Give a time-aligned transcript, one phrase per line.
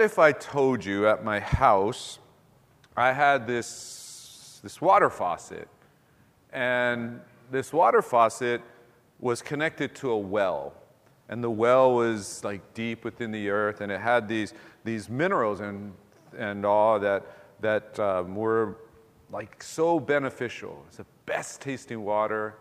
[0.00, 2.20] what if I told you at my house
[2.96, 5.68] I had this, this water faucet,
[6.54, 7.20] and
[7.50, 8.62] this water faucet
[9.18, 10.72] was connected to a well,
[11.28, 14.54] and the well was like deep within the earth, and it had these,
[14.84, 15.92] these minerals and,
[16.34, 17.26] and all that,
[17.60, 18.78] that um, were
[19.30, 20.82] like so beneficial.
[20.88, 22.54] It's the best tasting water.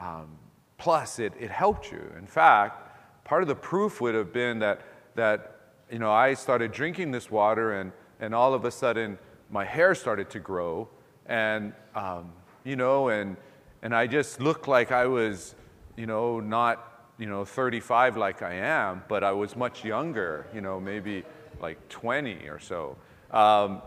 [0.00, 0.36] Um,
[0.78, 2.02] plus, it, it helped you.
[2.18, 4.80] In fact, part of the proof would have been that,
[5.14, 5.59] that
[5.90, 9.18] you know, I started drinking this water, and, and all of a sudden,
[9.50, 10.88] my hair started to grow,
[11.26, 12.32] and, um,
[12.64, 13.36] you know, and,
[13.82, 15.54] and I just looked like I was,
[15.96, 20.60] you know, not, you know, 35 like I am, but I was much younger, you
[20.60, 21.24] know, maybe
[21.60, 22.96] like 20 or so.
[23.30, 23.82] Um,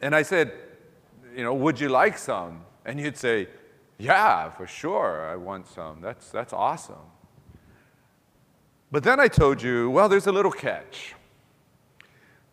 [0.00, 0.52] and I said,
[1.34, 2.62] you know, would you like some?
[2.84, 3.48] And you'd say,
[3.98, 6.00] yeah, for sure, I want some.
[6.00, 7.13] That's, that's awesome.
[8.94, 11.16] But then I told you, well, there's a little catch.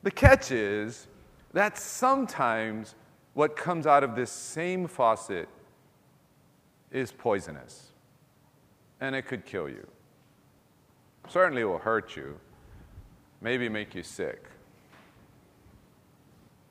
[0.02, 1.06] The catch is
[1.54, 2.96] that sometimes
[3.36, 5.48] what comes out of this same faucet
[6.92, 7.92] is poisonous,
[9.00, 9.86] and it could kill you.
[11.30, 12.40] Certainly will hurt you,
[13.40, 14.44] maybe make you sick.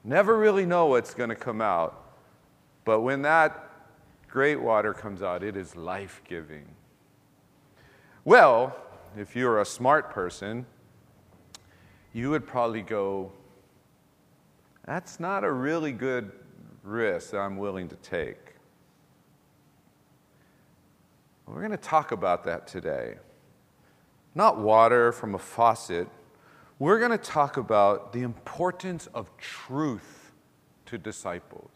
[0.03, 2.17] Never really know what's going to come out,
[2.84, 3.71] but when that
[4.27, 6.67] great water comes out, it is life giving.
[8.25, 8.77] Well,
[9.16, 10.66] if you're a smart person,
[12.12, 13.33] you would probably go,
[14.86, 16.33] that's not a really good
[16.83, 18.38] risk that I'm willing to take.
[21.47, 23.16] We're going to talk about that today.
[24.34, 26.08] Not water from a faucet.
[26.78, 30.33] We're going to talk about the importance of truth
[30.86, 31.70] to disciples.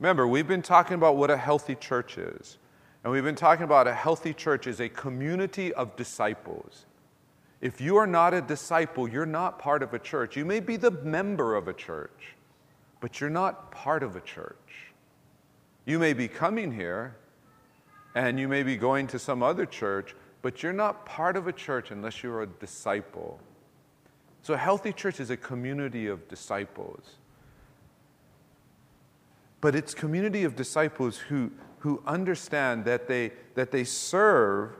[0.00, 2.58] Remember, we've been talking about what a healthy church is.
[3.04, 6.84] And we've been talking about a healthy church is a community of disciples.
[7.60, 10.36] If you are not a disciple, you're not part of a church.
[10.36, 12.36] You may be the member of a church,
[13.00, 14.56] but you're not part of a church.
[15.84, 17.16] You may be coming here
[18.14, 21.52] and you may be going to some other church, but you're not part of a
[21.52, 23.40] church unless you're a disciple.
[24.42, 27.16] So, a healthy church is a community of disciples.
[29.60, 31.50] But it's community of disciples who
[31.80, 34.72] who understand that they, that they serve,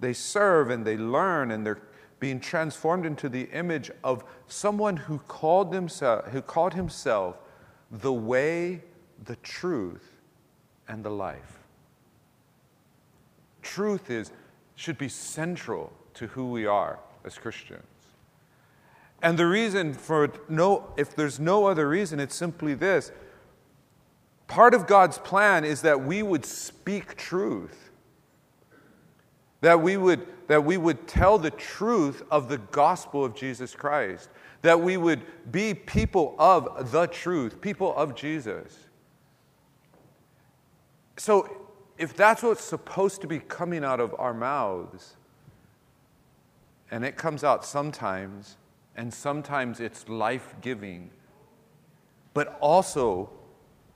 [0.00, 1.80] they serve and they learn and they're
[2.20, 7.36] being transformed into the image of someone who called, himself, who called himself
[7.90, 8.82] the way,
[9.24, 10.20] the truth,
[10.88, 11.58] and the life.
[13.62, 14.32] Truth is,
[14.74, 17.84] should be central to who we are as Christians.
[19.22, 23.10] And the reason for no, if there's no other reason, it's simply this
[24.48, 27.90] Part of God's plan is that we would speak truth,
[29.60, 34.30] that we would, that we would tell the truth of the gospel of Jesus Christ,
[34.62, 35.20] that we would
[35.52, 38.88] be people of the truth, people of Jesus.
[41.18, 41.66] So,
[41.98, 45.16] if that's what's supposed to be coming out of our mouths,
[46.90, 48.56] and it comes out sometimes,
[48.96, 51.10] and sometimes it's life giving,
[52.32, 53.30] but also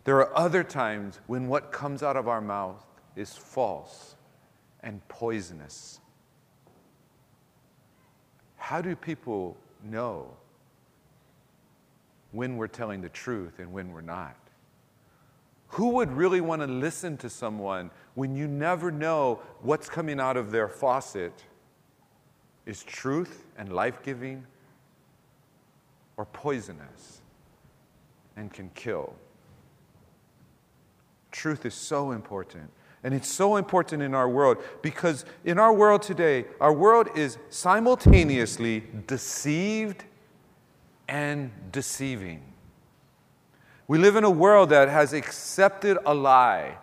[0.04, 4.16] there are other times when what comes out of our mouth is false
[4.80, 6.00] and poisonous.
[8.56, 10.36] How do people know
[12.32, 14.36] when we're telling the truth and when we're not?
[15.68, 20.36] Who would really want to listen to someone when you never know what's coming out
[20.36, 21.44] of their faucet
[22.66, 24.46] is truth and life giving
[26.16, 27.22] or poisonous
[28.36, 29.14] and can kill?
[31.32, 32.70] Truth is so important.
[33.04, 37.36] And it's so important in our world because in our world today, our world is
[37.50, 40.04] simultaneously deceived
[41.08, 42.42] and deceiving.
[43.88, 46.78] We live in a world that has accepted a lie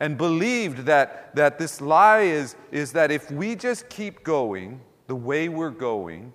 [0.00, 5.14] and believed that, that this lie is, is that if we just keep going the
[5.14, 6.32] way we're going,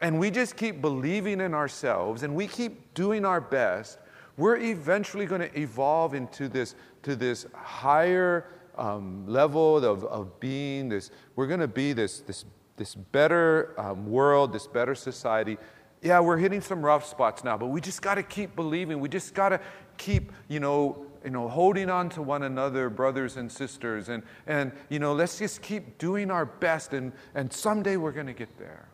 [0.00, 3.98] and we just keep believing in ourselves and we keep doing our best,
[4.36, 8.46] we're eventually going to evolve into this, to this higher
[8.76, 10.88] um, level of, of being.
[10.88, 12.44] This, we're going to be this, this,
[12.76, 15.58] this better um, world, this better society.
[16.02, 19.00] Yeah, we're hitting some rough spots now, but we just got to keep believing.
[19.00, 19.60] We just got to
[19.96, 24.72] keep, you know, you know, holding on to one another, brothers and sisters, and, and
[24.90, 28.58] you know, let's just keep doing our best, and, and someday we're going to get
[28.58, 28.88] there.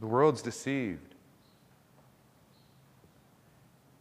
[0.00, 1.07] The world's deceived.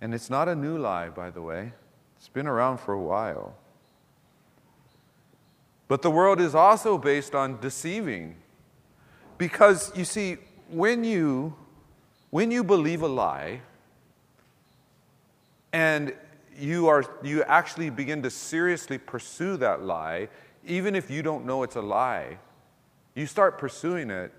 [0.02, 1.74] And it's not a new lie, by the way,
[2.18, 3.56] it's been around for a while.
[5.88, 8.36] But the world is also based on deceiving.
[9.38, 10.38] Because you see,
[10.70, 11.56] when you
[12.30, 13.62] when you believe a lie
[15.72, 16.14] and
[16.60, 20.28] you are you actually begin to seriously pursue that lie,
[20.66, 22.38] even if you don't know it's a lie,
[23.16, 24.34] you start pursuing it.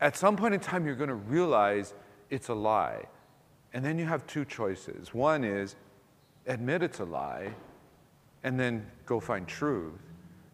[0.00, 1.94] At some point in time, you're going to realize
[2.28, 3.06] it's a lie.
[3.74, 5.14] And then you have two choices.
[5.14, 5.76] One is
[6.46, 7.54] admit it's a lie
[8.42, 10.00] and then go find truth.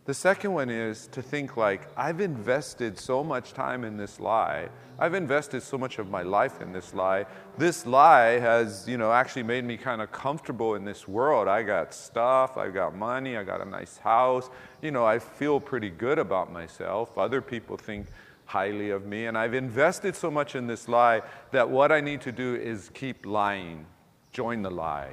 [0.05, 4.71] The second one is to think like, I've invested so much time in this lie.
[4.99, 7.27] I've invested so much of my life in this lie.
[7.59, 11.47] This lie has, you know, actually made me kind of comfortable in this world.
[11.47, 14.49] I got stuff, I got money, I got a nice house.
[14.81, 17.19] You know, I feel pretty good about myself.
[17.19, 18.07] Other people think
[18.49, 19.27] highly of me.
[19.27, 21.21] And I've invested so much in this lie
[21.53, 23.85] that what I need to do is keep lying,
[24.33, 25.13] join the lie,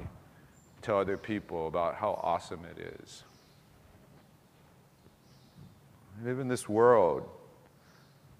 [0.81, 3.23] tell other people about how awesome it is.
[6.17, 7.27] We live in this world.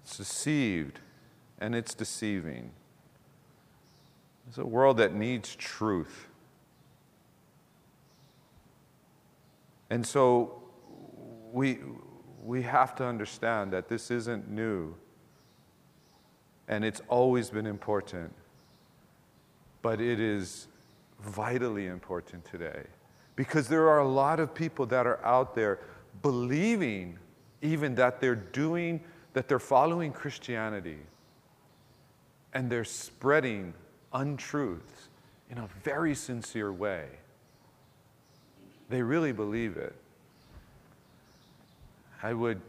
[0.02, 1.00] It's deceived
[1.60, 2.70] and it's deceiving.
[4.48, 6.28] It's a world that needs truth.
[9.90, 10.62] And so
[11.52, 11.80] we,
[12.46, 14.94] we have to understand that this isn't new
[16.68, 18.32] and it's always been important,
[19.82, 20.68] but it is
[21.20, 22.84] vitally important today
[23.34, 25.80] because there are a lot of people that are out there
[26.22, 27.18] believing
[27.62, 29.02] even that they're doing,
[29.32, 30.98] that they're following Christianity
[32.54, 33.74] and they're spreading
[34.12, 35.08] untruths
[35.50, 37.06] in a very sincere way.
[38.88, 39.96] They really believe it.
[42.22, 42.60] I would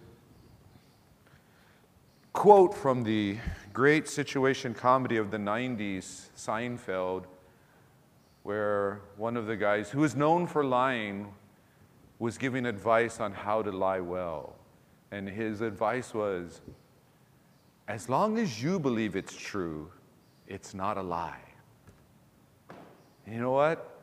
[2.33, 3.37] quote from the
[3.73, 7.23] great situation comedy of the 90s, Seinfeld,
[8.43, 11.33] where one of the guys who is known for lying
[12.19, 14.55] was giving advice on how to lie well.
[15.11, 16.61] And his advice was
[17.87, 19.89] as long as you believe it's true,
[20.47, 21.41] it's not a lie.
[23.25, 24.01] You know what?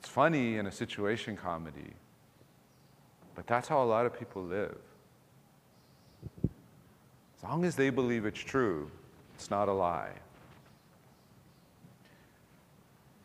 [0.00, 1.92] It's funny in a situation comedy,
[3.34, 4.76] but that's how a lot of people live.
[6.44, 8.90] As long as they believe it's true,
[9.34, 10.12] it's not a lie.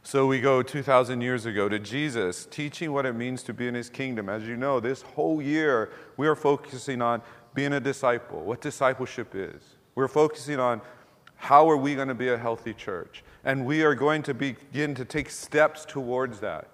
[0.04, 3.76] So we go 2,000 years ago to Jesus teaching what it means to be in
[3.76, 4.28] his kingdom.
[4.28, 7.22] As you know, this whole year we are focusing on
[7.54, 9.62] being a disciple, what discipleship is.
[9.94, 10.82] We're focusing on
[11.36, 13.24] how are we going to be a healthy church.
[13.44, 16.68] And we are going to begin to take steps towards that.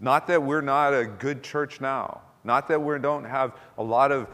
[0.00, 4.10] Not that we're not a good church now, not that we don't have a lot
[4.10, 4.28] of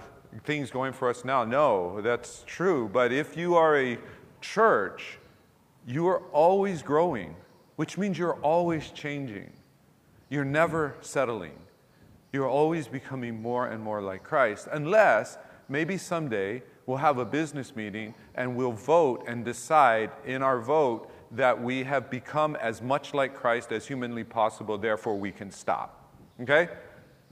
[0.45, 1.45] things going for us now.
[1.45, 2.89] No, that's true.
[2.93, 3.99] But if you are a
[4.41, 5.19] church,
[5.87, 7.35] you are always growing
[7.77, 9.53] which means you're always changing.
[10.29, 11.55] You're never settling.
[12.33, 17.77] You're always becoming more and more like Christ, unless maybe someday we'll have a business
[17.77, 23.14] meeting and we'll vote and decide in our vote that we have become as much
[23.14, 26.11] like Christ as humanly possible, therefore we can stop.
[26.40, 26.69] Okay?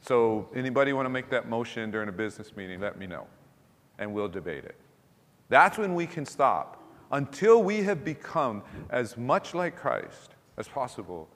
[0.03, 2.81] So, anybody want to make that motion during a business meeting?
[2.81, 3.27] Let me know,
[3.99, 4.77] and we'll debate it.
[5.49, 6.83] That's when we can stop.
[7.11, 11.29] Until we have become as much like Christ as possible,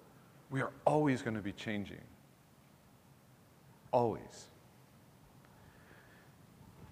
[0.50, 2.00] we are always going to be changing.
[3.92, 4.49] Always.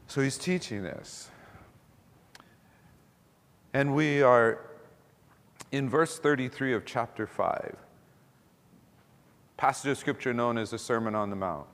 [0.07, 1.31] So he's teaching this.
[3.75, 4.61] And we are
[5.73, 7.77] in verse 33 of chapter 5,
[9.57, 11.67] passage of scripture known as the Sermon on the Mount.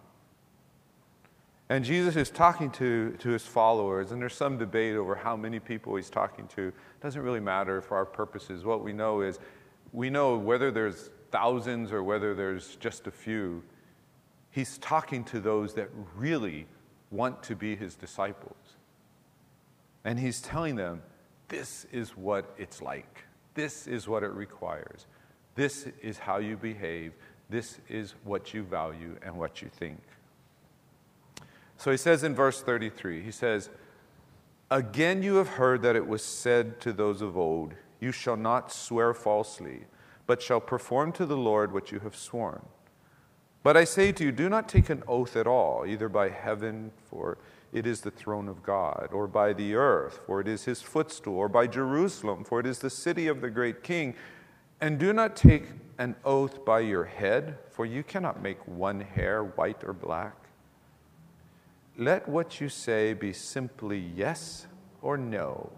[1.69, 5.59] And Jesus is talking to, to his followers, and there's some debate over how many
[5.59, 6.69] people he's talking to.
[6.69, 8.65] It doesn't really matter for our purposes.
[8.65, 9.39] What we know is
[9.93, 13.63] we know whether there's thousands or whether there's just a few,
[14.51, 16.67] he's talking to those that really
[17.11, 18.77] want to be his disciples.
[20.05, 21.03] And he's telling them,
[21.49, 23.25] this is what it's like.
[23.55, 25.07] This is what it requires.
[25.55, 27.13] This is how you behave.
[27.51, 30.01] This is what you value and what you think.
[31.77, 33.69] So he says in verse 33, he says,
[34.71, 38.73] Again, you have heard that it was said to those of old, you shall not
[38.73, 39.85] swear falsely,
[40.27, 42.63] but shall perform to the Lord what you have sworn.
[43.63, 46.91] But I say to you, do not take an oath at all, either by heaven,
[47.11, 47.39] for
[47.73, 51.37] it is the throne of God, or by the earth, for it is his footstool,
[51.37, 54.15] or by Jerusalem, for it is the city of the great king.
[54.81, 55.65] And do not take
[55.99, 60.35] an oath by your head, for you cannot make one hair white or black.
[61.97, 64.67] Let what you say be simply yes
[65.01, 65.71] or no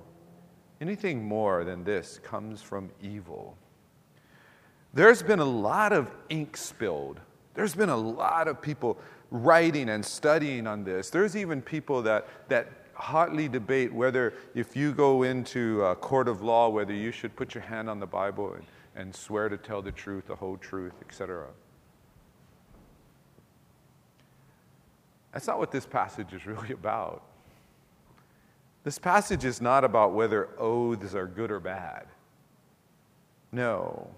[0.80, 3.56] Anything more than this comes from evil.
[4.92, 7.20] There's been a lot of ink spilled.
[7.54, 8.98] There's been a lot of people
[9.34, 11.10] writing and studying on this.
[11.10, 16.42] There's even people that, that hotly debate whether, if you go into a court of
[16.42, 18.64] law, whether you should put your hand on the Bible and,
[18.94, 21.48] and swear to tell the truth, the whole truth, etc.
[25.32, 27.24] That's not what this passage is really about.
[28.84, 32.06] This passage is not about whether oaths are good or bad.
[33.50, 34.08] No.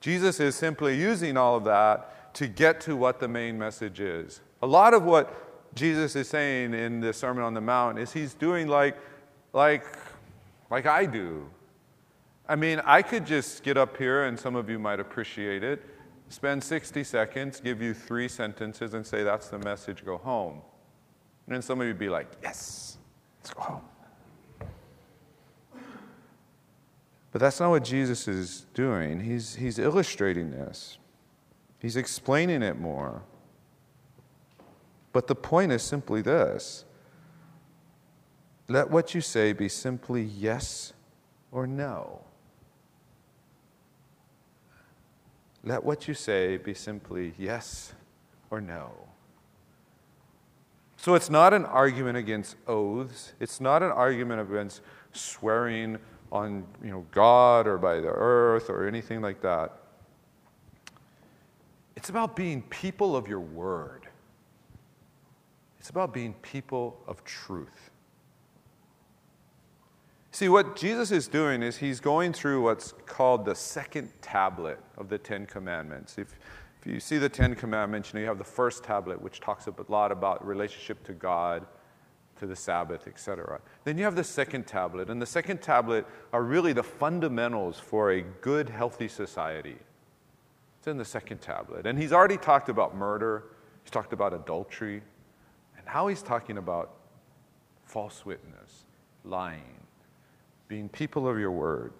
[0.00, 4.40] Jesus is simply using all of that to get to what the main message is.
[4.62, 8.34] A lot of what Jesus is saying in the Sermon on the Mount is he's
[8.34, 8.96] doing like,
[9.52, 9.84] like,
[10.70, 11.48] like I do.
[12.48, 15.82] I mean, I could just get up here, and some of you might appreciate it,
[16.28, 20.60] spend 60 seconds, give you three sentences, and say, That's the message, go home.
[21.46, 22.98] And then some of you would be like, Yes,
[23.40, 23.82] let's go home.
[27.32, 29.18] But that's not what Jesus is doing.
[29.18, 30.98] He's, he's illustrating this,
[31.84, 33.22] he's explaining it more.
[35.12, 36.86] But the point is simply this
[38.68, 40.94] let what you say be simply yes
[41.52, 42.22] or no.
[45.62, 47.92] Let what you say be simply yes
[48.50, 48.92] or no.
[50.96, 53.34] So it's not an argument against oaths.
[53.40, 54.80] It's not an argument against
[55.12, 55.98] swearing
[56.32, 59.83] on you know, God or by the earth or anything like that.
[62.04, 64.02] It's about being people of your word.
[65.80, 67.90] It's about being people of truth.
[70.30, 75.08] See, what Jesus is doing is he's going through what's called the second tablet of
[75.08, 76.18] the Ten Commandments.
[76.18, 76.38] If,
[76.82, 79.66] if you see the Ten Commandments, you know, you have the first tablet, which talks
[79.66, 81.66] a lot about relationship to God
[82.38, 83.62] to the Sabbath, etc.
[83.84, 88.10] Then you have the second tablet, and the second tablet are really the fundamentals for
[88.12, 89.78] a good, healthy society.
[90.84, 91.86] It's in the second tablet.
[91.86, 93.44] And he's already talked about murder,
[93.82, 95.00] he's talked about adultery,
[95.78, 96.90] and now he's talking about
[97.86, 98.84] false witness,
[99.24, 99.80] lying,
[100.68, 101.94] being people of your word.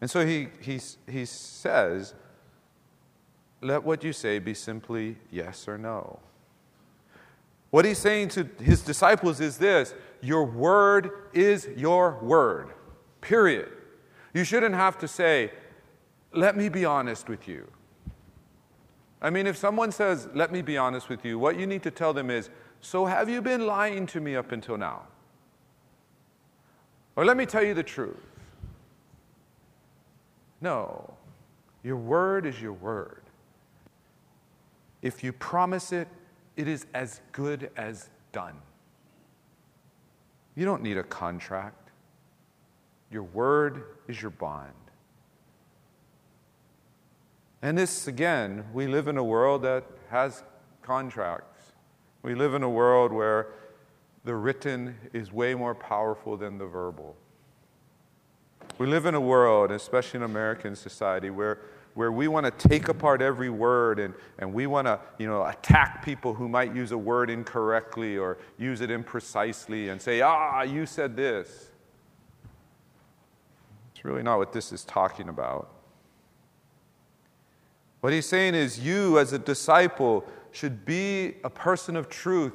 [0.00, 2.14] And so he, he, he says,
[3.60, 6.18] let what you say be simply yes or no.
[7.68, 12.70] What he's saying to his disciples is this Your word is your word,
[13.20, 13.68] period.
[14.32, 15.50] You shouldn't have to say,
[16.32, 17.66] Let me be honest with you.
[19.20, 21.90] I mean, if someone says, Let me be honest with you, what you need to
[21.90, 25.02] tell them is, So have you been lying to me up until now?
[27.16, 28.16] Or let me tell you the truth.
[30.60, 31.14] No,
[31.82, 33.22] your word is your word.
[35.02, 36.08] If you promise it,
[36.56, 38.56] it is as good as done.
[40.56, 41.90] You don't need a contract.
[43.10, 44.72] Your word is your bond.
[47.62, 50.42] And this, again, we live in a world that has
[50.82, 51.72] contracts.
[52.22, 53.48] We live in a world where
[54.24, 57.16] the written is way more powerful than the verbal.
[58.78, 61.58] We live in a world, especially in American society, where
[61.98, 65.44] where we want to take apart every word and, and we want to you know,
[65.44, 70.62] attack people who might use a word incorrectly or use it imprecisely and say, ah,
[70.62, 71.72] you said this.
[73.92, 75.72] It's really not what this is talking about.
[78.08, 82.54] What he's saying is, you as a disciple should be a person of truth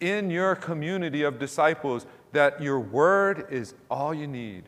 [0.00, 4.64] in your community of disciples, that your word is all you need.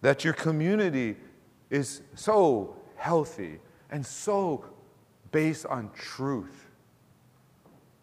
[0.00, 1.14] that your community
[1.70, 3.60] is so healthy
[3.92, 4.64] and so
[5.30, 6.66] based on truth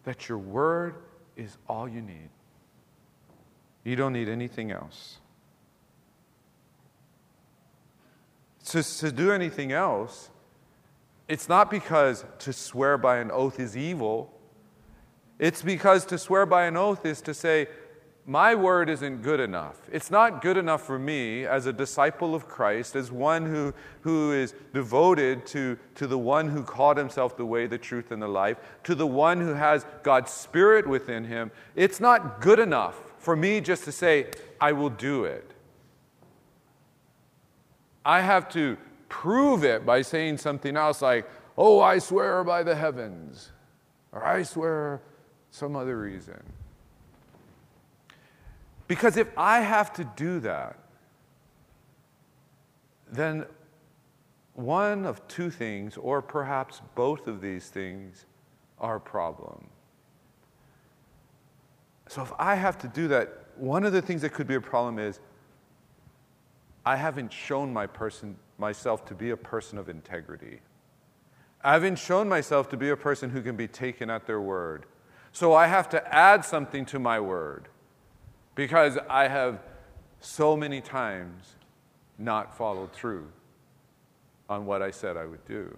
[0.04, 0.94] that your word
[1.36, 2.30] is all you need.
[3.84, 5.18] You don't need anything else.
[8.66, 10.30] To, to do anything else,
[11.28, 14.32] it's not because to swear by an oath is evil.
[15.38, 17.68] It's because to swear by an oath is to say,
[18.26, 19.76] my word isn't good enough.
[19.92, 24.32] It's not good enough for me as a disciple of Christ, as one who, who
[24.32, 28.28] is devoted to, to the one who called himself the way, the truth, and the
[28.28, 31.50] life, to the one who has God's Spirit within him.
[31.76, 35.53] It's not good enough for me just to say, I will do it.
[38.04, 38.76] I have to
[39.08, 43.52] prove it by saying something else like, oh, I swear by the heavens,
[44.12, 45.00] or I swear
[45.50, 46.42] some other reason.
[48.86, 50.78] Because if I have to do that,
[53.10, 53.46] then
[54.54, 58.26] one of two things, or perhaps both of these things,
[58.78, 59.68] are a problem.
[62.08, 64.60] So if I have to do that, one of the things that could be a
[64.60, 65.20] problem is
[66.86, 70.60] I haven't shown my person myself to be a person of integrity.
[71.62, 74.84] I haven't shown myself to be a person who can be taken at their word.
[75.32, 77.68] So I have to add something to my word
[78.54, 79.60] because I have
[80.20, 81.56] so many times
[82.18, 83.26] not followed through
[84.48, 85.76] on what I said I would do.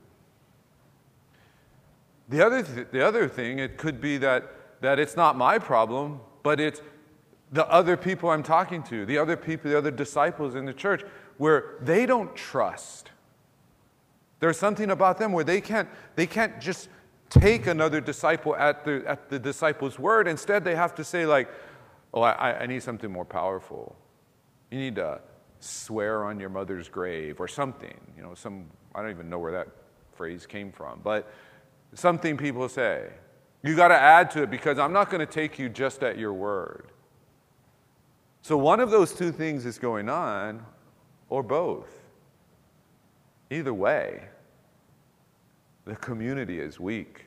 [2.29, 6.21] The other, th- the other thing, it could be that, that it's not my problem,
[6.43, 6.81] but it's
[7.53, 11.03] the other people I'm talking to, the other people, the other disciples in the church,
[11.39, 13.11] where they don't trust.
[14.41, 16.89] There's something about them where they can't, they can't just
[17.31, 20.29] take another disciple at the, at the disciple's word.
[20.29, 21.49] Instead, they have to say, like,
[22.13, 23.97] oh, I, I need something more powerful.
[24.71, 25.21] You need to
[25.61, 27.99] swear on your mother's grave or something.
[28.17, 29.69] You know, some, I don't even know where that
[30.13, 31.31] phrase came from, but
[31.95, 33.09] something people say.
[33.63, 36.19] You got to add to it because I'm not going to take you just at
[36.19, 36.93] your word.
[38.47, 40.65] So one of those two things is going on,
[41.31, 41.89] or both.
[43.51, 44.23] Either way,
[45.85, 47.25] the community is weak.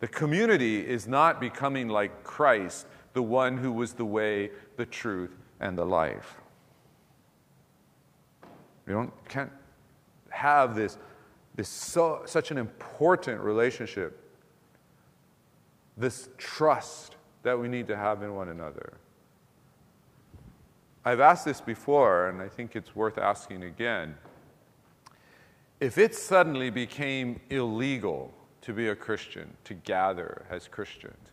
[0.00, 5.36] The community is not becoming like Christ, the one who was the way, the truth,
[5.60, 6.40] and the life.
[8.88, 9.52] You don't, can't
[10.30, 10.98] have this,
[11.54, 14.20] this so, such an important relationship,
[15.96, 18.98] this trust that we need to have in one another.
[21.08, 24.14] I've asked this before, and I think it's worth asking again.
[25.80, 31.30] If it suddenly became illegal to be a Christian, to gather as Christians,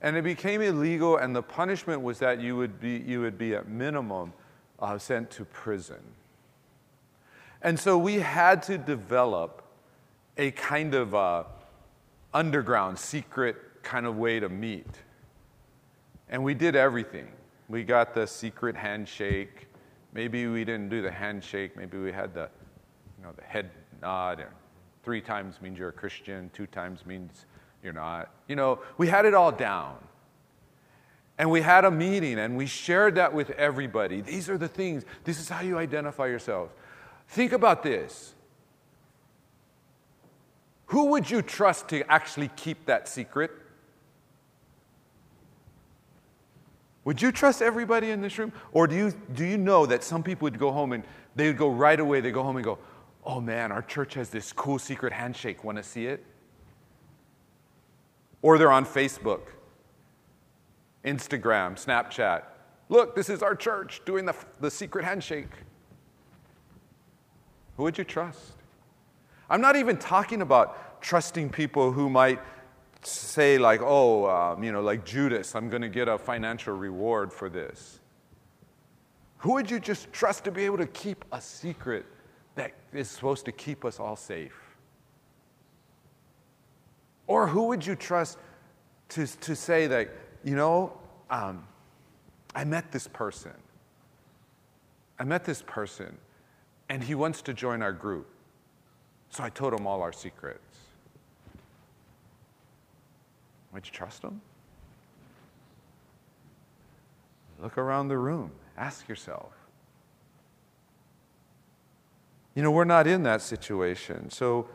[0.00, 3.54] and it became illegal, and the punishment was that you would be, you would be
[3.54, 4.32] at minimum
[4.80, 6.02] uh, sent to prison
[7.64, 9.62] and so we had to develop
[10.36, 11.44] a kind of uh,
[12.34, 14.86] underground, secret kind of way to meet.
[16.28, 17.28] And we did everything.
[17.68, 19.68] We got the secret handshake.
[20.12, 21.76] Maybe we didn't do the handshake.
[21.76, 22.48] Maybe we had the,
[23.18, 23.70] you know, the head
[24.02, 24.40] nod.
[24.40, 24.50] And
[25.02, 26.50] three times means you're a Christian.
[26.52, 27.46] Two times means
[27.82, 28.30] you're not.
[28.48, 29.96] You know, we had it all down.
[31.36, 34.20] And we had a meeting and we shared that with everybody.
[34.20, 35.04] These are the things.
[35.24, 36.72] This is how you identify yourselves.
[37.28, 38.34] Think about this.
[40.86, 43.50] Who would you trust to actually keep that secret?
[47.04, 48.52] Would you trust everybody in this room?
[48.72, 51.04] Or do you, do you know that some people would go home and
[51.36, 52.78] they would go right away, they go home and go,
[53.24, 55.64] oh man, our church has this cool secret handshake.
[55.64, 56.24] Want to see it?
[58.42, 59.40] Or they're on Facebook,
[61.04, 62.42] Instagram, Snapchat.
[62.88, 65.50] Look, this is our church doing the, the secret handshake.
[67.76, 68.52] Who would you trust?
[69.48, 72.40] I'm not even talking about trusting people who might
[73.06, 77.32] say, like, oh, um, you know, like Judas, I'm going to get a financial reward
[77.32, 78.00] for this.
[79.38, 82.06] Who would you just trust to be able to keep a secret
[82.54, 84.58] that is supposed to keep us all safe?
[87.26, 88.38] Or who would you trust
[89.10, 90.10] to, to say that,
[90.42, 90.92] you know,
[91.30, 91.66] um,
[92.54, 93.52] I met this person.
[95.18, 96.16] I met this person
[96.88, 98.28] and he wants to join our group.
[99.30, 100.63] So I told him all our secrets.
[103.74, 104.40] Would you trust him?
[107.60, 108.52] Look around the room.
[108.78, 109.52] Ask yourself.
[112.54, 114.30] You know, we're not in that situation.
[114.30, 114.68] So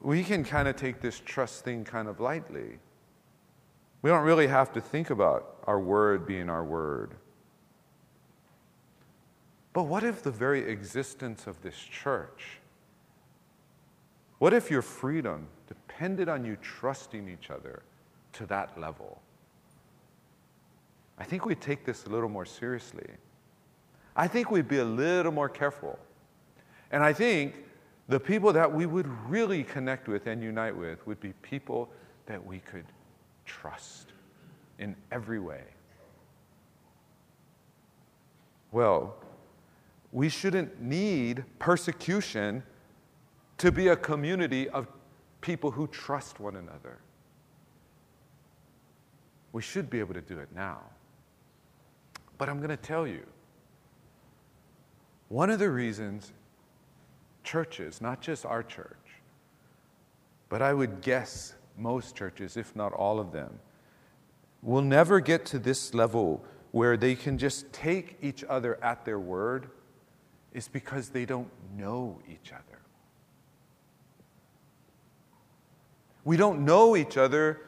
[0.00, 2.78] we can kind of take this trust thing kind of lightly.
[4.00, 7.14] We don't really have to think about our word being our word.
[9.74, 12.58] But what if the very existence of this church,
[14.38, 17.82] what if your freedom depended on you trusting each other
[18.34, 19.20] to that level?
[21.18, 23.06] I think we'd take this a little more seriously.
[24.16, 25.98] I think we'd be a little more careful.
[26.90, 27.54] And I think
[28.08, 31.90] the people that we would really connect with and unite with would be people
[32.26, 32.86] that we could
[33.44, 34.12] trust
[34.78, 35.62] in every way.
[38.72, 39.16] Well,
[40.12, 42.62] we shouldn't need persecution
[43.58, 44.86] to be a community of
[45.40, 46.98] people who trust one another.
[49.52, 50.80] We should be able to do it now.
[52.38, 53.26] But I'm going to tell you
[55.28, 56.32] one of the reasons
[57.44, 58.96] churches, not just our church,
[60.48, 63.58] but I would guess most churches, if not all of them,
[64.62, 69.18] will never get to this level where they can just take each other at their
[69.18, 69.70] word
[70.52, 72.80] is because they don't know each other.
[76.24, 77.60] We don't know each other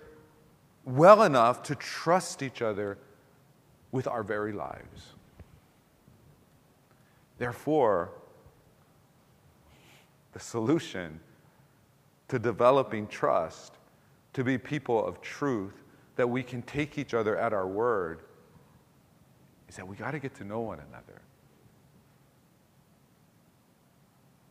[0.85, 2.99] well enough to trust each other
[3.93, 5.13] with our very lives.
[7.39, 8.11] Therefore,
[10.33, 11.21] the solution
[12.29, 13.75] to developing trust,
[14.33, 15.83] to be people of truth,
[16.17, 18.23] that we can take each other at our word,
[19.69, 21.21] is that we got to get to know one another.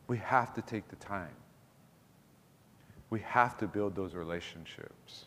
[0.06, 1.34] We have to take the time.
[3.10, 5.26] We have to build those relationships.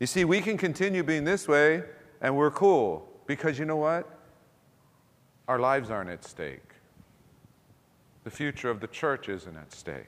[0.00, 1.84] You see, we can continue being this way
[2.22, 4.08] and we're cool because you know what?
[5.46, 6.72] Our lives aren't at stake.
[8.24, 10.06] The future of the church isn't at stake.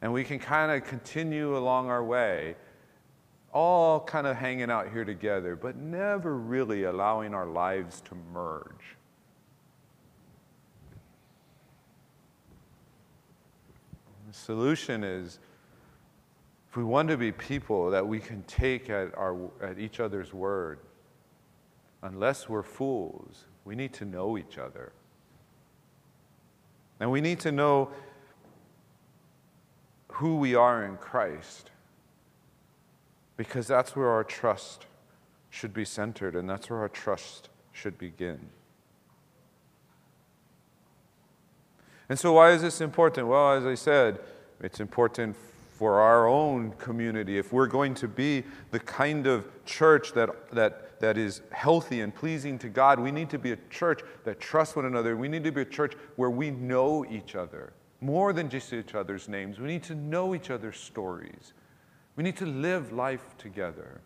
[0.00, 2.56] And we can kind of continue along our way,
[3.52, 8.96] all kind of hanging out here together, but never really allowing our lives to merge.
[14.26, 15.38] The solution is
[16.72, 20.32] if we want to be people that we can take at, our, at each other's
[20.32, 20.78] word,
[22.00, 24.92] unless we're fools, we need to know each other.
[26.98, 27.90] And we need to know
[30.12, 31.68] who we are in Christ
[33.36, 34.86] because that's where our trust
[35.50, 38.40] should be centered and that's where our trust should begin.
[42.08, 43.26] And so, why is this important?
[43.26, 44.20] Well, as I said,
[44.62, 45.36] it's important
[45.82, 51.00] for our own community, if we're going to be the kind of church that, that,
[51.00, 54.76] that is healthy and pleasing to God, we need to be a church that trusts
[54.76, 55.16] one another.
[55.16, 58.94] We need to be a church where we know each other more than just each
[58.94, 59.58] other's names.
[59.58, 61.52] We need to know each other's stories.
[62.14, 64.00] We need to live life together.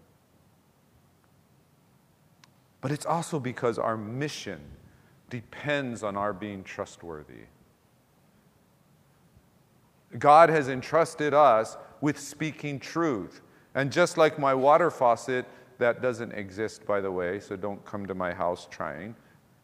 [2.81, 4.61] But it's also because our mission
[5.29, 7.45] depends on our being trustworthy.
[10.19, 13.43] God has entrusted us with speaking truth.
[13.75, 15.47] And just like my water faucet,
[15.79, 19.15] that doesn't exist, by the way, so don't come to my house trying.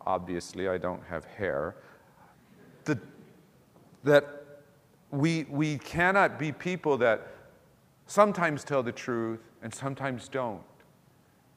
[0.07, 1.77] Obviously, I don't have hair.
[2.85, 2.99] The,
[4.05, 4.43] that
[5.11, 7.29] we, we cannot be people that
[8.07, 10.63] sometimes tell the truth and sometimes don't.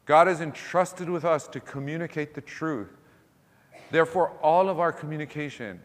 [0.06, 2.96] God has entrusted with us to communicate the truth.
[3.92, 5.82] Therefore, all of our communication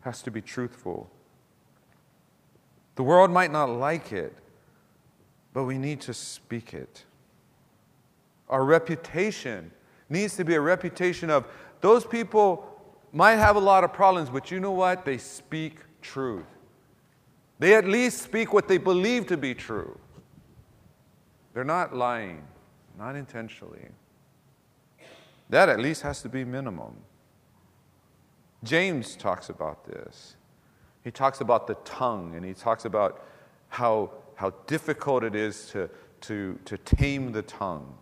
[0.00, 1.10] has to be truthful.
[3.00, 4.36] The world might not like it,
[5.54, 7.06] but we need to speak it.
[8.50, 9.70] Our reputation
[10.10, 11.46] needs to be a reputation of
[11.80, 12.78] those people
[13.10, 15.06] might have a lot of problems, but you know what?
[15.06, 16.44] They speak truth.
[17.58, 19.98] They at least speak what they believe to be true.
[21.54, 22.42] They're not lying,
[22.98, 23.88] not intentionally.
[25.48, 26.96] That at least has to be minimum.
[28.62, 30.36] James talks about this.
[31.04, 33.24] He talks about the tongue and he talks about
[33.68, 35.88] how, how difficult it is to,
[36.22, 37.94] to, to tame the tongue.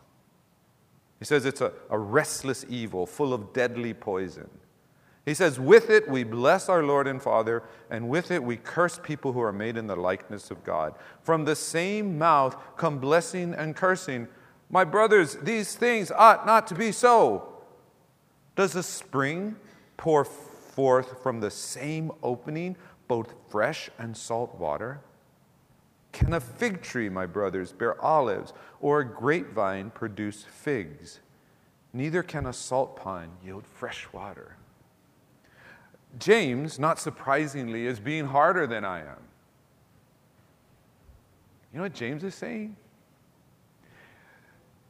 [1.18, 4.48] He says it's a, a restless evil full of deadly poison.
[5.24, 8.98] He says, With it we bless our Lord and Father, and with it we curse
[9.02, 10.94] people who are made in the likeness of God.
[11.22, 14.28] From the same mouth come blessing and cursing.
[14.70, 17.52] My brothers, these things ought not to be so.
[18.56, 19.56] Does a spring
[19.96, 22.76] pour forth from the same opening
[23.08, 25.00] both fresh and salt water?
[26.12, 31.20] Can a fig tree, my brothers, bear olives, or a grapevine produce figs?
[31.92, 34.56] Neither can a salt pond yield fresh water.
[36.18, 39.22] James, not surprisingly, is being harder than I am.
[41.72, 42.76] You know what James is saying?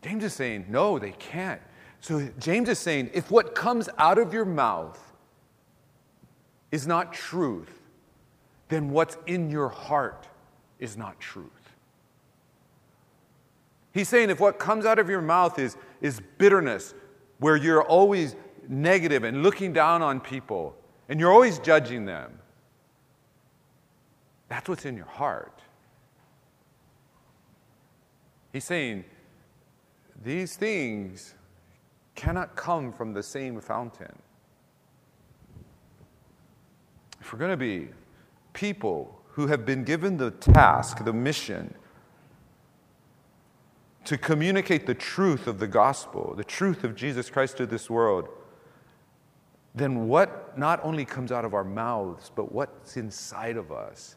[0.02, 1.60] James is saying, no, they can't.
[2.00, 5.12] So James is saying, if what comes out of your mouth
[6.70, 7.77] is not truth,
[8.68, 10.28] then what's in your heart
[10.78, 11.46] is not truth.
[13.92, 16.94] He's saying if what comes out of your mouth is, is bitterness,
[17.38, 18.36] where you're always
[18.68, 20.76] negative and looking down on people,
[21.08, 22.38] and you're always judging them,
[24.48, 25.62] that's what's in your heart.
[28.52, 29.04] He's saying
[30.24, 31.34] these things
[32.14, 34.18] cannot come from the same fountain.
[37.20, 37.88] If we're going to be
[38.58, 41.72] people who have been given the task, the mission,
[44.04, 48.28] to communicate the truth of the gospel, the truth of Jesus Christ to this world,
[49.76, 54.16] then what not only comes out of our mouths, but what's inside of us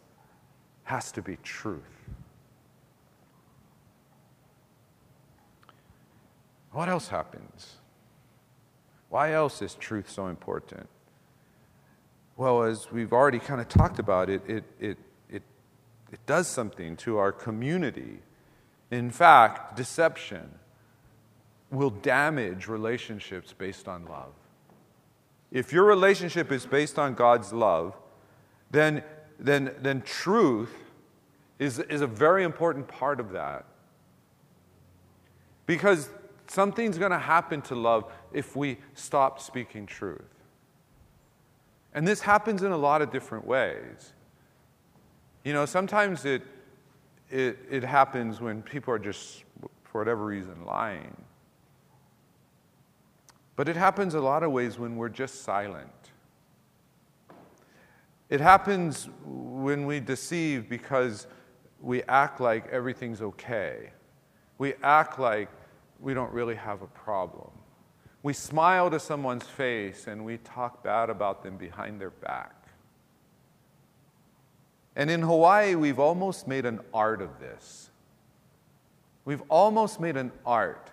[0.86, 1.84] has to be truth.
[6.72, 7.76] What else happens?
[9.10, 10.90] Why else is truth so important?
[12.42, 14.98] Well, as we've already kind of talked about, it, it, it,
[15.30, 15.44] it,
[16.12, 18.18] it does something to our community.
[18.90, 20.50] In fact, deception
[21.70, 24.34] will damage relationships based on love.
[25.52, 27.96] if your relationship is based on God's love,
[28.72, 29.04] then,
[29.38, 30.74] then, then truth
[31.60, 33.66] is, is a very important part of that.
[35.68, 36.10] Because
[36.48, 40.41] something's going to happen to love if we stop speaking truth.
[41.94, 44.14] And this happens in a lot of different ways.
[45.44, 46.44] You know, sometimes it,
[47.30, 49.44] it, it happens when people are just,
[49.84, 51.16] for whatever reason, lying.
[53.56, 55.90] But it happens a lot of ways when we're just silent.
[58.30, 61.28] It happens when we deceive because
[61.82, 63.92] we act like everything's okay.
[64.58, 65.50] We act like
[66.00, 67.52] we don't really have a problem.
[68.24, 72.56] We smile to someone's face and we talk bad about them behind their back.
[74.96, 77.90] And in Hawaii, we've almost made an art of this.
[79.26, 80.90] We've almost made an art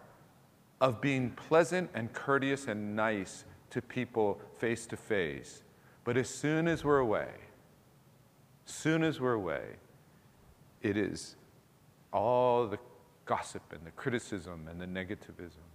[0.81, 5.63] of being pleasant and courteous and nice to people face to face.
[6.05, 7.29] But as soon as we're away,
[8.65, 9.77] soon as we're away,
[10.83, 11.37] it is
[12.13, 12.79] all the
[13.25, 15.68] gossip and the criticism and the negativism.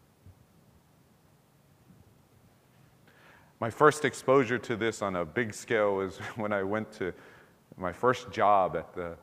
[3.64, 7.14] My first exposure to this on a big scale was when I went to
[7.78, 9.16] my first job at the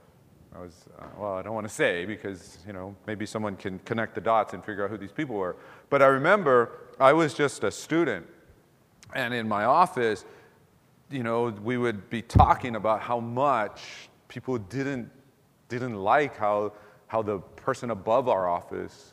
[0.56, 3.80] I was, uh, well, I don't want to say because, you know, maybe someone can
[3.80, 5.56] connect the dots and figure out who these people were.
[5.90, 8.26] But I remember I was just a student,
[9.14, 10.24] and in my office,
[11.10, 15.10] you know, we would be talking about how much people didn't,
[15.68, 16.72] didn't like how,
[17.08, 19.12] how the person above our office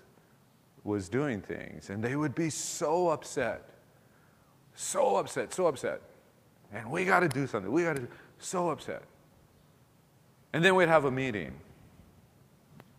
[0.86, 1.90] was doing things.
[1.90, 3.77] And they would be so upset,
[4.78, 6.02] so upset, so upset.
[6.72, 7.72] And we got to do something.
[7.72, 9.02] We got to, so upset.
[10.54, 11.54] And then we'd have a meeting.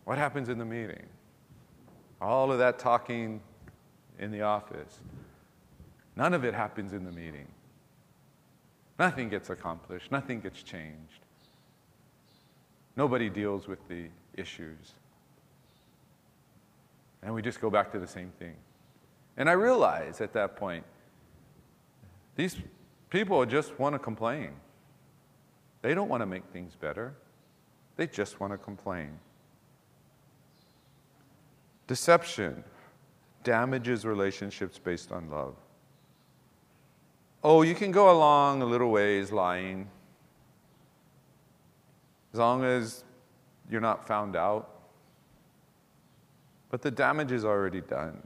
[0.05, 1.07] What happens in the meeting?
[2.21, 3.41] All of that talking
[4.19, 4.99] in the office.
[6.17, 7.47] None of it happens in the meeting.
[8.99, 11.21] Nothing gets accomplished, nothing gets changed.
[12.97, 14.95] Nobody deals with the issues.
[17.23, 18.57] And we just go back to the same thing.
[19.37, 20.85] And I realize at that point,
[22.39, 22.57] these
[23.11, 24.53] people just want to complain.
[25.83, 27.13] They don't want to make things better.
[27.97, 29.19] They just want to complain.
[31.89, 32.63] Deception
[33.43, 35.57] damages relationships based on love.
[37.43, 39.89] Oh, you can go along a little ways lying
[42.33, 43.03] as long as
[43.69, 44.71] you're not found out.
[46.71, 48.23] But the damage is already done.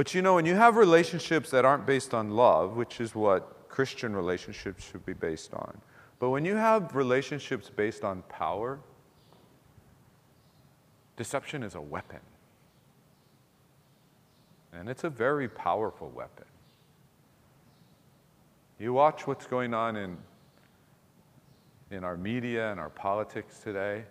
[0.00, 3.68] But you know, when you have relationships that aren't based on love, which is what
[3.68, 5.78] Christian relationships should be based on,
[6.18, 8.80] but when you have relationships based on power,
[11.18, 12.20] deception is a weapon.
[14.72, 16.46] And it's a very powerful weapon.
[18.78, 20.16] You watch what's going on in,
[21.90, 24.04] in our media and our politics today.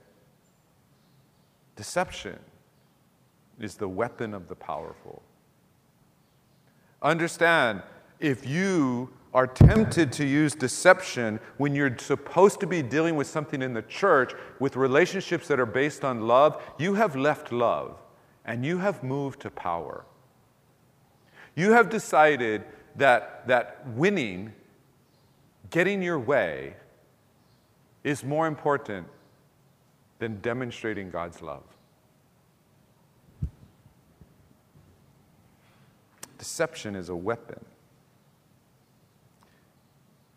[1.75, 2.38] Deception
[3.60, 5.23] is the weapon of the powerful.
[7.02, 7.82] Understand,
[8.20, 13.62] if you are tempted to use deception when you're supposed to be dealing with something
[13.62, 17.98] in the church with relationships that are based on love, you have left love
[18.46, 20.04] and you have moved to power.
[21.56, 22.64] You have decided
[22.96, 24.54] that, that winning,
[25.70, 26.76] getting your way,
[28.04, 29.08] is more important
[30.20, 31.64] than demonstrating God's love.
[36.39, 37.63] Deception is a weapon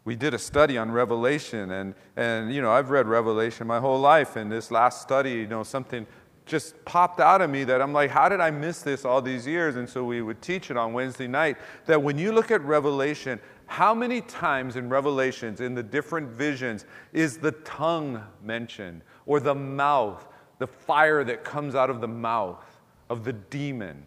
[0.04, 4.00] we did a study on Revelation, and, and you know, I've read Revelation my whole
[4.00, 6.06] life, and this last study, you know, something
[6.44, 9.46] just popped out of me that I'm like, how did I miss this all these
[9.46, 9.76] years?
[9.76, 13.38] And so we would teach it on Wednesday night that when you look at Revelation,
[13.66, 19.54] how many times in Revelations, in the different visions, is the tongue mentioned, or the
[19.54, 20.26] mouth,
[20.58, 22.64] the fire that comes out of the mouth
[23.08, 24.04] of the demon,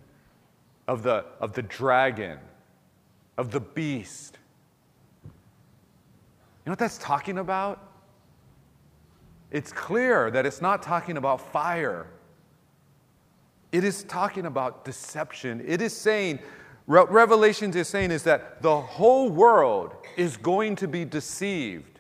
[0.87, 2.39] of the, of the dragon,
[3.37, 4.37] of the beast?
[5.23, 5.31] You
[6.69, 7.91] know what that's talking about?
[9.51, 12.07] It's clear that it's not talking about fire.
[13.71, 15.63] It is talking about deception.
[15.65, 16.39] It is saying,
[16.87, 21.99] Re- Revelations is saying, is that the whole world is going to be deceived.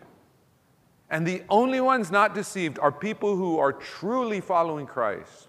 [1.09, 5.47] And the only ones not deceived are people who are truly following Christ.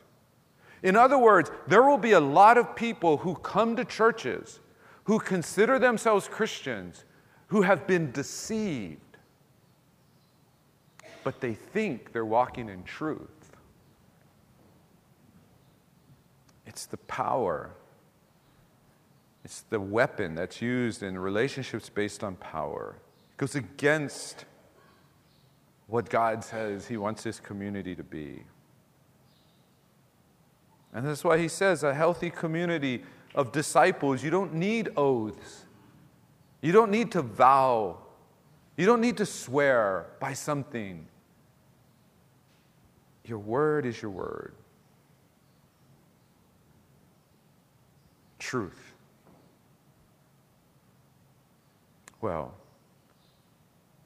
[0.87, 4.61] In other words, there will be a lot of people who come to churches
[5.05, 7.05] who consider themselves Christians
[7.49, 9.01] who have been deceived
[11.27, 13.51] but they think they're walking in truth.
[16.64, 17.70] It's the power.
[19.44, 22.94] It's the weapon that's used in relationships based on power.
[23.33, 24.44] It goes against
[25.88, 28.44] what God says He wants this community to be.
[30.96, 33.02] And that's why He says a healthy community
[33.35, 35.66] of disciples, you don't need oaths.
[36.62, 37.98] You don't need to vow.
[38.78, 41.06] You don't need to swear by something.
[43.26, 44.54] Your word is your word.
[48.38, 48.94] Truth.
[52.22, 52.54] Well,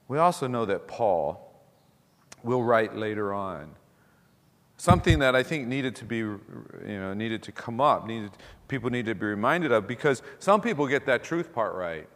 [0.08, 1.54] we also know that Paul
[2.42, 3.76] will write later on
[4.80, 6.40] something that I think needed to be, you
[6.82, 8.30] know, needed to come up, needed,
[8.66, 12.08] people need to be reminded of because some people get that truth part right.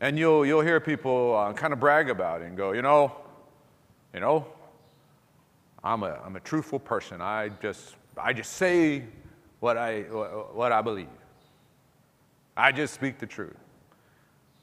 [0.00, 3.16] And you'll, you'll hear people uh, kind of brag about it and go, you know,
[4.14, 4.46] you know,
[5.82, 7.20] I'm a, I'm a truthful person.
[7.20, 9.02] I just, I just say
[9.58, 11.08] what I, what I believe.
[12.56, 13.58] I just speak the truth.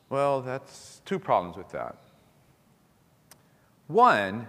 [0.10, 1.98] Well, that's two problems with that.
[3.88, 4.48] One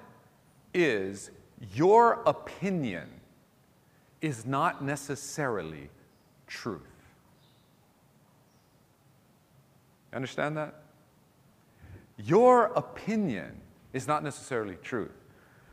[0.72, 1.32] is
[1.74, 3.08] your opinion
[4.20, 5.90] is not necessarily
[6.46, 6.82] truth.
[10.12, 10.82] You Understand that?
[12.16, 13.60] Your opinion
[13.92, 15.12] is not necessarily truth.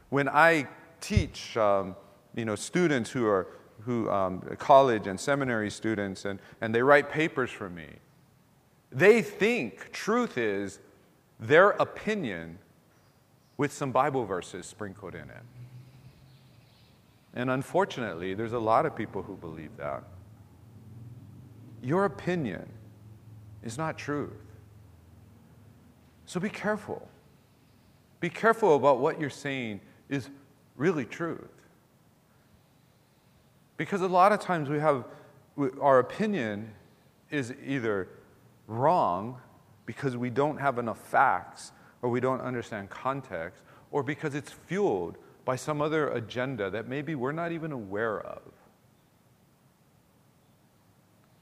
[0.10, 0.68] When I
[1.02, 1.96] teach, um,
[2.36, 3.48] you know, students who are
[3.82, 7.88] who um, college and seminary students, and, and they write papers for me,
[8.92, 10.80] they think truth is
[11.40, 12.58] their opinion
[13.58, 15.44] with some Bible verses sprinkled in it.
[17.36, 20.04] And unfortunately, there's a lot of people who believe that.
[21.82, 22.68] Your opinion
[23.64, 24.32] is not truth.
[26.26, 27.08] So be careful.
[28.22, 30.30] Be careful about what you're saying is
[30.78, 31.42] really truth.
[33.78, 35.04] Because a lot of times we have,
[35.82, 36.72] our opinion
[37.30, 38.08] is either
[38.68, 39.38] wrong
[39.86, 45.18] because we don't have enough facts or we don't understand context or because it's fueled
[45.46, 48.42] by some other agenda that maybe we're not even aware of.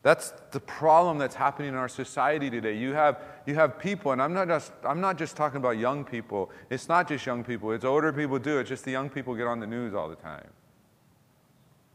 [0.04, 2.78] That's the problem that's happening in our society today.
[2.78, 6.04] You have, you have people, and I'm not, just, I'm not just talking about young
[6.04, 6.52] people.
[6.70, 8.60] It's not just young people, it's older people do.
[8.60, 10.50] It's just the young people get on the news all the time.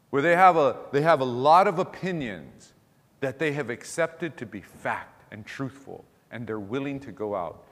[0.08, 2.72] Where they have a, they have a lot of opinions
[3.20, 7.64] that they have accepted to be fact and truthful, and they're willing to go out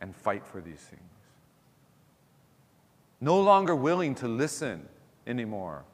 [0.00, 1.15] and fight for these things.
[3.20, 4.88] No longer willing to listen
[5.26, 5.84] anymore,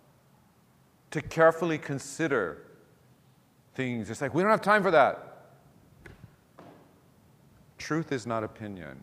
[1.10, 2.62] to carefully consider
[3.74, 4.10] things.
[4.10, 5.28] It's like, we don't have time for that.
[7.78, 9.02] Truth is not opinion.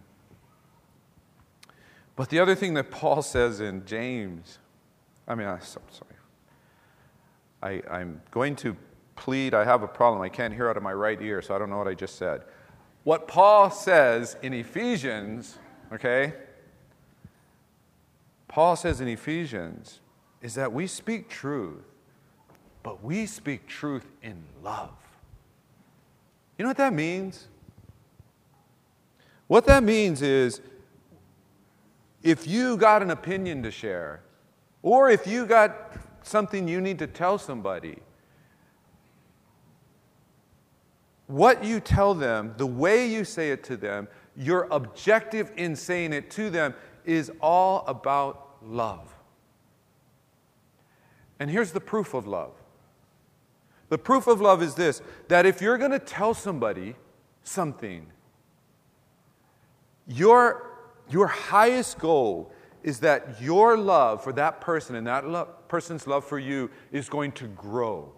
[2.16, 4.60] But the other thing that Paul says in James,
[5.28, 5.84] I mean, I'm sorry.
[7.62, 8.76] I, I'm going to
[9.16, 10.22] plead, I have a problem.
[10.22, 12.16] I can't hear out of my right ear, so I don't know what I just
[12.16, 12.42] said.
[13.04, 15.58] What Paul says in Ephesians,
[15.94, 16.34] okay?
[18.50, 20.02] Paul says in Ephesians
[20.42, 21.86] is that we speak truth
[22.84, 24.92] but we speak truth in love.
[26.58, 27.48] You know what that means?
[29.48, 30.62] What that means is
[32.22, 34.22] if you got an opinion to share,
[34.82, 38.00] or if you got something you need to tell somebody,
[41.28, 46.14] what you tell them, the way you say it to them, your objective in saying
[46.14, 46.74] it to them
[47.10, 49.14] is all about love.
[51.40, 52.54] And here's the proof of love
[53.90, 56.96] the proof of love is this that if you're going to tell somebody
[57.44, 58.06] something,
[60.08, 60.72] your,
[61.10, 62.52] your highest goal
[62.84, 67.10] is that your love for that person and that lo- person's love for you is
[67.10, 68.14] going to grow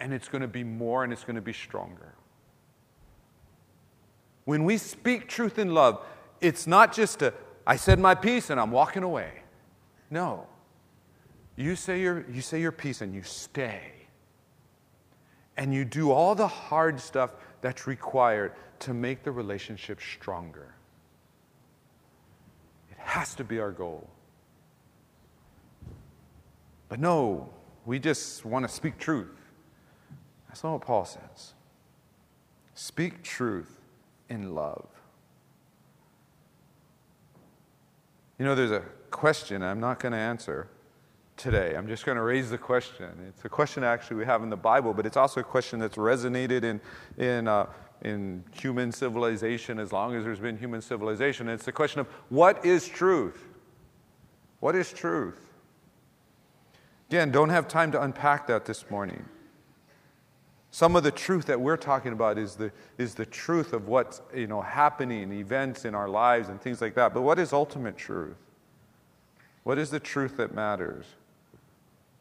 [0.00, 2.14] and it's going to be more and it's going to be stronger.
[4.44, 6.04] When we speak truth in love,
[6.40, 7.32] it's not just a,
[7.66, 9.30] I said my piece and I'm walking away.
[10.10, 10.46] No.
[11.56, 13.92] You say your, you say your piece and you stay
[15.56, 20.74] and you do all the hard stuff that's required to make the relationship stronger.
[22.90, 24.08] It has to be our goal.
[26.88, 27.48] But no,
[27.86, 29.40] we just want to speak truth.
[30.48, 31.54] That's not what Paul says.
[32.74, 33.78] Speak truth
[34.28, 34.86] in love.
[38.38, 40.68] You know, there's a question I'm not going to answer
[41.36, 41.74] today.
[41.76, 43.08] I'm just going to raise the question.
[43.28, 45.96] It's a question actually we have in the Bible, but it's also a question that's
[45.96, 46.80] resonated in,
[47.18, 47.66] in, uh,
[48.02, 51.48] in human civilization as long as there's been human civilization.
[51.48, 53.44] it's the question of what is truth?
[54.60, 55.52] What is truth?
[57.10, 59.24] Again, don't have time to unpack that this morning.
[60.72, 64.22] Some of the truth that we're talking about is the, is the truth of what's
[64.34, 67.12] you know, happening, events in our lives and things like that.
[67.12, 68.38] But what is ultimate truth?
[69.64, 71.04] What is the truth that matters?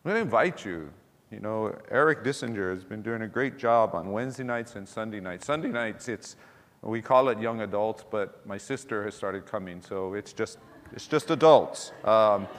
[0.04, 0.92] I'm going to invite you.
[1.32, 5.22] You know, Eric Dissinger has been doing a great job on Wednesday nights and Sunday
[5.22, 5.46] nights.
[5.46, 6.36] Sunday nights, it's
[6.82, 10.58] we call it young adults, but my sister has started coming, so it's just
[10.92, 11.94] it's just adults.
[12.04, 12.50] Um,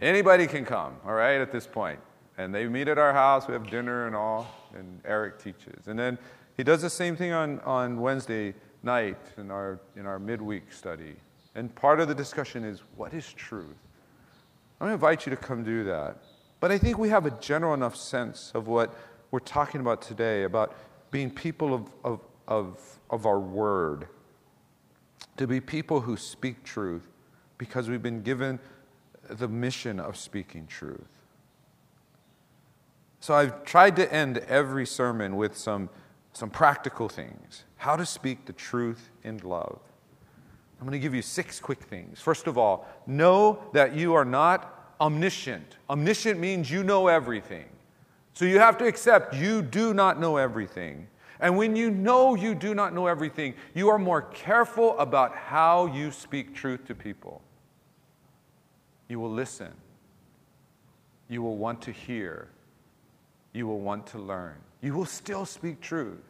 [0.00, 1.98] anybody can come, all right, at this point.
[2.38, 3.46] And they meet at our house.
[3.46, 5.88] We have dinner and all, and Eric teaches.
[5.88, 6.18] And then
[6.56, 11.14] he does the same thing on, on Wednesday night in our, in our midweek study.
[11.54, 13.76] And part of the discussion is what is truth?
[14.80, 16.18] I'm going to invite you to come do that.
[16.60, 18.94] But I think we have a general enough sense of what
[19.30, 20.74] we're talking about today about
[21.10, 24.08] being people of, of, of, of our word,
[25.36, 27.08] to be people who speak truth
[27.58, 28.58] because we've been given
[29.28, 31.17] the mission of speaking truth.
[33.20, 35.90] So I've tried to end every sermon with some,
[36.32, 39.78] some practical things how to speak the truth in love.
[40.80, 42.20] I'm going to give you six quick things.
[42.20, 45.76] First of all, know that you are not omniscient.
[45.88, 47.66] Omniscient means you know everything.
[48.34, 51.06] So you have to accept you do not know everything.
[51.40, 55.86] And when you know you do not know everything, you are more careful about how
[55.86, 57.42] you speak truth to people.
[59.08, 59.72] You will listen.
[61.28, 62.48] You will want to hear
[63.58, 64.54] you will want to learn.
[64.80, 66.22] You will still speak truth,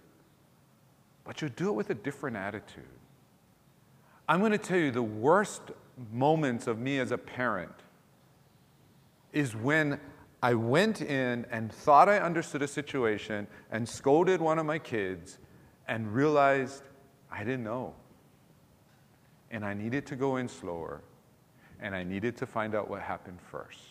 [1.25, 2.85] but you'll do it with a different attitude.
[4.29, 5.63] I'm going to tell you the worst
[6.13, 7.73] moments of me as a parent
[9.33, 10.01] is when
[10.43, 15.39] I went in and thought I understood a situation and scolded one of my kids
[15.87, 16.83] and realized
[17.31, 17.95] I didn't know.
[19.51, 21.03] And I needed to go in slower
[21.81, 23.88] and I needed to find out what happened first.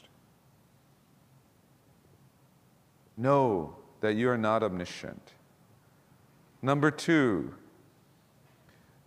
[3.17, 5.33] Know that you are not omniscient.
[6.61, 7.53] Number two,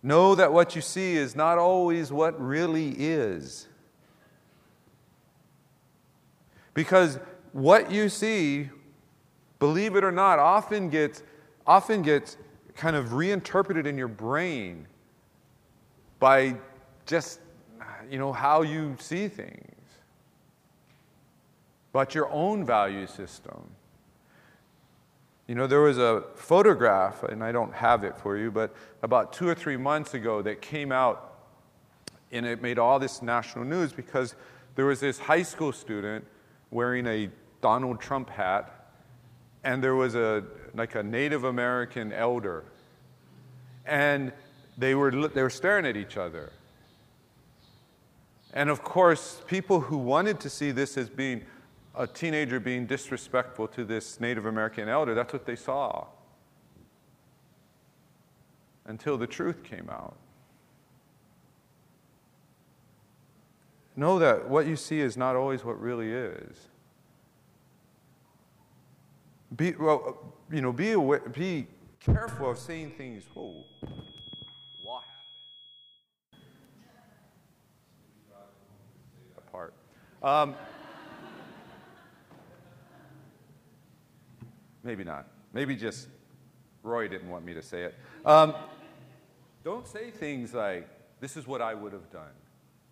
[0.03, 3.67] know that what you see is not always what really is.
[6.73, 7.19] Because
[7.53, 8.69] what you see,
[9.59, 11.23] believe it or not, often gets,
[11.65, 12.37] often gets
[12.75, 14.87] kind of reinterpreted in your brain
[16.19, 16.55] by
[17.05, 17.39] just
[18.09, 19.85] you know how you see things,
[21.91, 23.69] but your own value system.
[25.51, 28.73] You know, there was a photograph, and I don't have it for you, but
[29.03, 31.41] about two or three months ago that came out,
[32.31, 34.33] and it made all this national news because
[34.75, 36.25] there was this high school student
[36.69, 37.29] wearing a
[37.59, 38.93] Donald Trump hat,
[39.65, 42.63] and there was a like a Native American elder,
[43.85, 44.31] and
[44.77, 46.49] they were they were staring at each other.
[48.53, 51.43] And of course, people who wanted to see this as being
[51.95, 55.13] a teenager being disrespectful to this Native American elder.
[55.13, 56.07] That's what they saw.
[58.85, 60.15] Until the truth came out.
[63.95, 66.69] Know that what you see is not always what really is.
[69.55, 71.67] Be, well, you know, be, aware, be
[71.99, 73.63] careful of saying things, whoa,
[74.83, 75.03] what
[76.31, 76.45] happened?
[79.37, 79.73] Apart.
[80.23, 80.55] Um,
[84.83, 85.27] Maybe not.
[85.53, 86.07] Maybe just
[86.83, 87.95] Roy didn't want me to say it.
[88.25, 88.55] Um,
[89.63, 90.87] don't say things like,
[91.19, 92.31] this is what I would have done.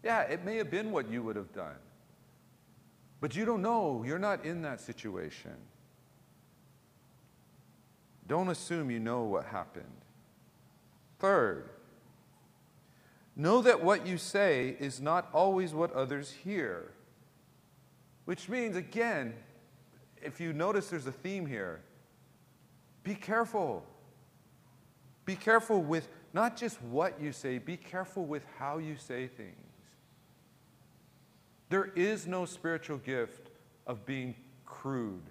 [0.03, 1.75] Yeah, it may have been what you would have done.
[3.21, 4.03] But you don't know.
[4.05, 5.55] You're not in that situation.
[8.27, 9.85] Don't assume you know what happened.
[11.17, 11.69] Third,
[13.35, 16.91] know that what you say is not always what others hear.
[18.25, 19.33] Which means, again,
[20.21, 21.81] if you notice there's a theme here,
[23.03, 23.85] be careful.
[25.25, 29.55] Be careful with not just what you say, be careful with how you say things.
[31.69, 33.49] There is no spiritual gift
[33.85, 35.23] of being crude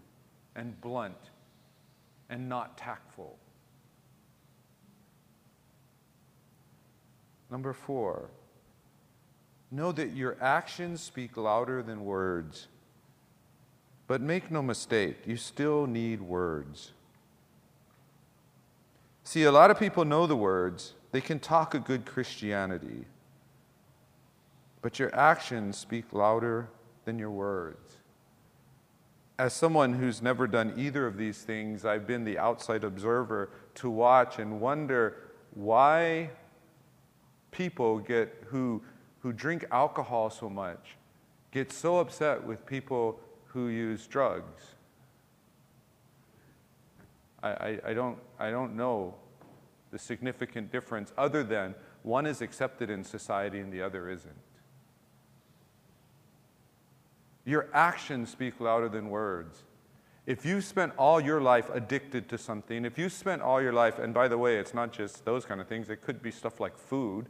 [0.54, 1.30] and blunt
[2.30, 3.38] and not tactful.
[7.50, 8.28] Number four,
[9.70, 12.68] know that your actions speak louder than words.
[14.08, 16.92] But make no mistake, you still need words.
[19.22, 23.04] See, a lot of people know the words, they can talk a good Christianity,
[24.80, 26.68] but your actions speak louder
[27.04, 27.98] than your words.
[29.38, 33.90] As someone who's never done either of these things, I've been the outside observer to
[33.90, 35.16] watch and wonder
[35.54, 36.30] why
[37.50, 38.82] people get who,
[39.20, 40.96] who drink alcohol so much
[41.50, 44.62] get so upset with people who use drugs.
[47.42, 49.14] I, I, I, don't, I don't know
[49.90, 54.34] the significant difference other than one is accepted in society and the other isn't.
[57.44, 59.64] Your actions speak louder than words.
[60.26, 63.98] If you spent all your life addicted to something, if you spent all your life,
[63.98, 66.60] and by the way, it's not just those kind of things, it could be stuff
[66.60, 67.26] like food.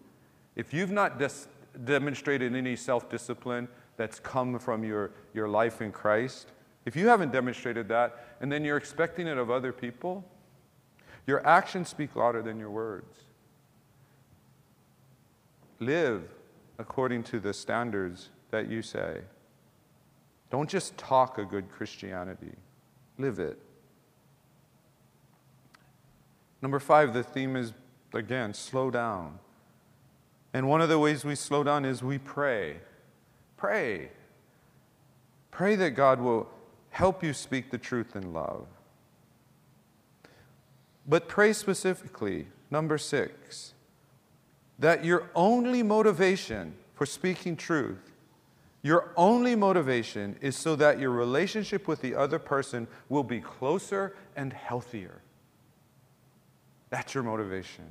[0.57, 1.47] If you've not dis-
[1.85, 3.69] demonstrated any self discipline
[3.99, 6.53] that's come from your, your life in Christ,
[6.87, 10.25] if you haven't demonstrated that, and then you're expecting it of other people,
[11.27, 13.19] your actions speak louder than your words.
[15.81, 16.23] Live
[16.79, 19.19] according to the standards that you say.
[20.51, 22.55] Don't just talk a good Christianity,
[23.19, 23.59] live it.
[26.63, 27.75] Number five, the theme is
[28.15, 29.39] again, slow down.
[30.55, 32.79] And one of the ways we slow down is we pray.
[33.59, 34.09] Pray.
[35.51, 36.49] Pray that God will
[36.89, 38.67] help you speak the truth in love.
[41.07, 43.75] But pray specifically, number six,
[44.79, 48.09] that your only motivation for speaking truth
[48.83, 54.15] your only motivation is so that your relationship with the other person will be closer
[54.37, 55.21] and healthier.
[56.91, 57.85] That's your motivation.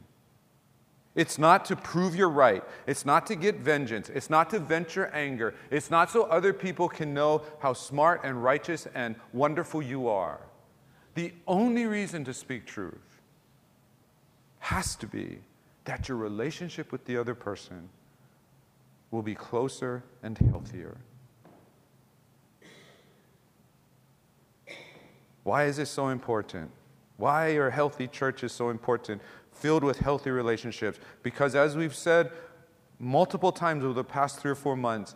[1.18, 2.64] It's not to prove you're right.
[2.86, 4.08] It's not to get vengeance.
[4.10, 5.56] It's not to vent your anger.
[5.72, 10.40] It's not so other people can know how smart and righteous and wonderful you are.
[11.16, 13.20] The only reason to speak truth
[14.60, 15.40] has to be
[15.86, 17.90] that your relationship with the other person
[19.10, 20.98] will be closer and healthier.
[25.44, 26.70] Why is this so important?
[27.16, 29.20] Why are healthy churches so important,
[29.60, 31.00] filled with healthy relationships?
[31.24, 32.32] Because, as we've said
[33.00, 35.16] multiple times over the past three or four months,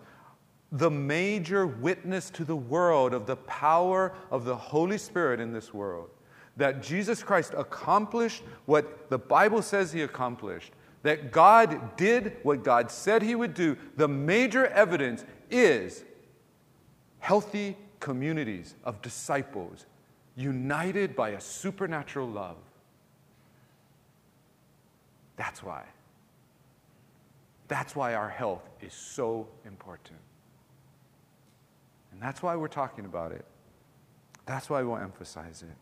[0.71, 5.73] the major witness to the world of the power of the Holy Spirit in this
[5.73, 6.09] world,
[6.55, 10.71] that Jesus Christ accomplished what the Bible says he accomplished,
[11.03, 16.05] that God did what God said He would do, the major evidence is
[17.19, 19.85] healthy communities of disciples
[20.35, 22.57] united by a supernatural love.
[25.41, 25.83] That's why.
[27.67, 30.19] That's why our health is so important.
[32.11, 33.43] And that's why we're talking about it.
[34.45, 35.75] That's why we will emphasize it.